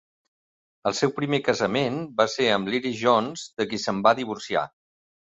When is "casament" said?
1.47-1.99